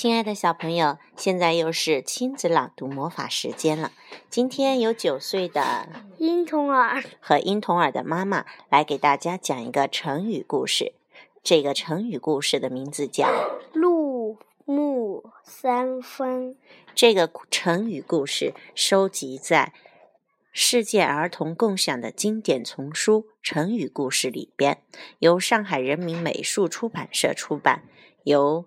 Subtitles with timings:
[0.00, 3.90] 亲爱的小朋友，现在又是亲子朗读魔法时间了。
[4.30, 10.92] 今天有九岁的婴童儿和婴童儿的妈妈来给大家讲一个成语故事。
[11.42, 13.28] 这个成语故事的名字叫
[13.74, 16.56] “入木三分”。
[16.94, 19.72] 这个成语故事收集在
[20.52, 24.80] 世界儿童共享的经典丛书《成语故事》里边，
[25.18, 27.82] 由上海人民美术出版社出版，
[28.22, 28.66] 由。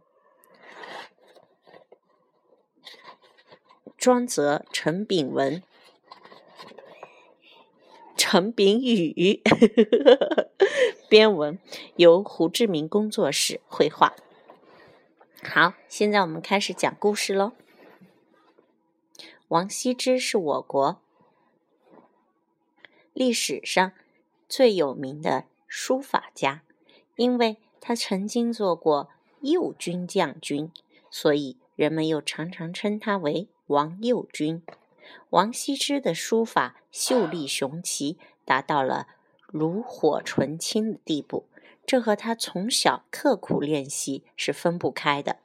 [4.01, 5.61] 庄泽、陈炳文、
[8.17, 9.39] 陈炳宇
[11.07, 11.59] 编文，
[11.97, 14.15] 由胡志明工作室绘画。
[15.43, 17.51] 好，现在我们开始讲故事喽。
[19.49, 20.99] 王羲之是我国
[23.13, 23.91] 历史上
[24.49, 26.63] 最有名的书法家，
[27.17, 29.11] 因为他曾经做过
[29.41, 30.71] 右军将军，
[31.11, 33.47] 所以人们又常常称他为。
[33.71, 34.61] 王右军，
[35.29, 39.07] 王羲之的书法秀丽雄奇，达到了
[39.47, 41.45] 炉火纯青的地步。
[41.85, 45.37] 这和他从小刻苦练习是分不开的。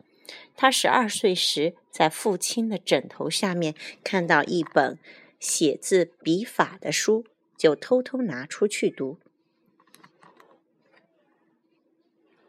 [0.57, 4.99] 他十二岁时，在父亲的枕头下面看到一本
[5.39, 7.25] 写字笔法的书，
[7.57, 9.19] 就偷偷拿出去读。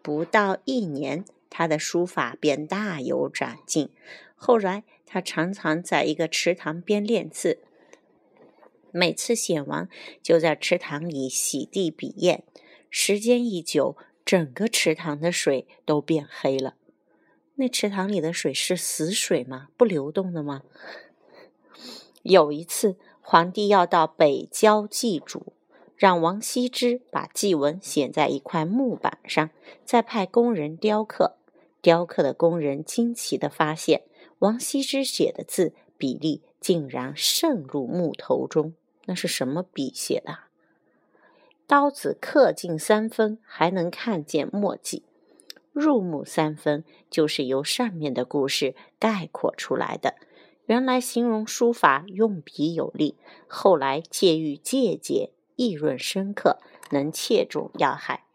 [0.02, 3.90] 不到一年，他的书法便大有长进。
[4.36, 7.60] 后来，他常常在一个池塘边练字，
[8.92, 9.90] 每次写完，
[10.22, 12.44] 就在池塘里洗地笔砚。
[12.90, 16.76] 时间一久，整个池塘的水都变黑了。
[17.56, 19.70] 那池塘里的水是死水吗？
[19.76, 20.62] 不流动的吗？
[22.22, 25.54] 有一次，皇帝要到北郊祭祖，
[25.96, 29.50] 让王羲之把祭文写在一块木板上，
[29.84, 31.37] 再派工人雕刻。
[31.88, 34.04] 雕刻的工人惊奇地发现。
[34.40, 38.74] 王羲之写的字比例竟然渗入木头中，
[39.06, 40.40] 那是什么笔写的？
[41.66, 45.04] 刀子刻进三分，还能看见墨迹。
[45.72, 50.16] 入木三分就是由上面的故事概括出来的。
[50.66, 53.16] 原来形容书法用笔有力，
[53.48, 56.60] 后来借喻借解，意蕴深刻，
[56.92, 58.26] 能切中要害。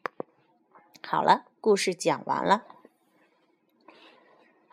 [1.07, 2.65] 好了，故事讲完了。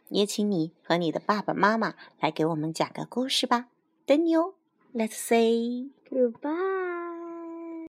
[0.09, 3.67] 也请你和你的爸爸妈妈来给我们讲个故事吧，
[4.05, 4.53] 等你哦。
[4.93, 6.88] Let's say goodbye.